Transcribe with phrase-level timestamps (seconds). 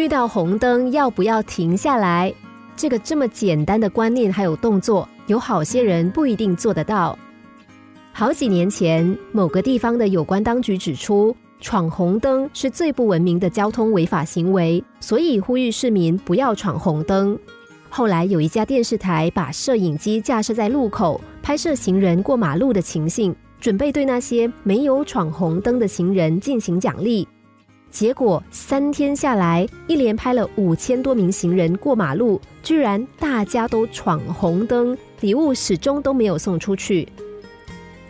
[0.00, 2.32] 遇到红灯要不要停下来？
[2.74, 7.18] 这个这么简单的观念还有动作，有好些人不一定做得到。
[8.10, 17.38] 好几年前，某个地方的有关当局指出，闯红灯是最不文明的交通违法行为，所以呼吁市民不要闯红灯。
[17.90, 23.36] 后来有一家电视台把摄影机架设在路口，拍摄行人过马路的情形。
[23.60, 27.28] 准备对那些没有闯红灯的行人进行奖励，
[27.90, 37.08] 结果三天下来，一连拍了五千多名行人过马路，居然大家都闯红灯，礼物始终都没有送出去。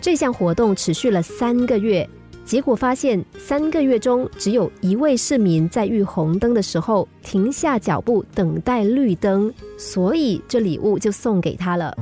[0.00, 2.08] 这项活动持续了三个月，
[2.44, 11.96] 结果发现三个月中只有一位市民在遇红灯的时候停下脚步等待绿灯，所以这礼物就送给他了。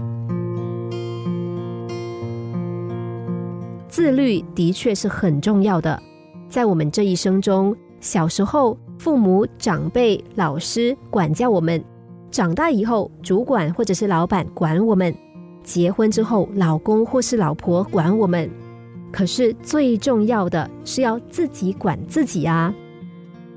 [3.88, 6.00] 自律的确是很重要的，
[6.48, 11.78] 在我们这一生中，小时候父母、长辈、老师管教我们；
[12.30, 15.12] 长大以后，主管或者是老板管我们；
[15.62, 18.50] 结婚之后，老公或是老婆管我们。
[19.12, 22.74] 可是最重要的是要自己管自己啊！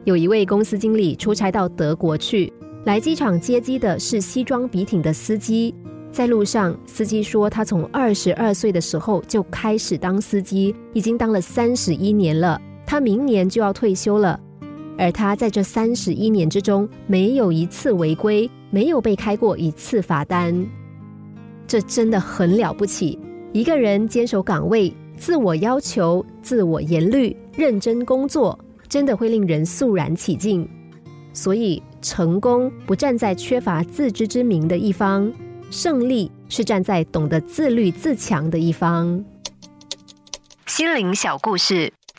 [0.04, 2.52] 有一位公司经理出差到德国去，
[2.86, 5.74] 来机场接机的是西装笔挺的司机。
[6.12, 12.60] 在路上，司机说他从二十二岁的时候就开始当司机，已经当了三十一年了。
[12.86, 14.40] 他明年就要退休了，
[14.98, 20.66] 而他在这三十一年之中没有一次违规，没有被开过一次罚单。
[21.68, 23.18] 这真的很了不起。
[23.54, 30.68] 一个人坚守岗位，自我要求、自我严律、认真工作，真的会令人肃然起敬。
[31.34, 35.32] 所以，成功不站在缺乏自知之明的一方。
[35.70, 39.24] 胜利是站在懂得自律自强的一方。
[40.66, 41.94] 心灵小故事，